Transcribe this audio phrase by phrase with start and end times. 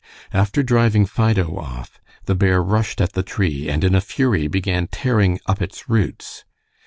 [0.33, 4.87] After driving Fido off, the bear rushed at the tree, and in a fury began
[4.87, 6.43] tearing up its roots.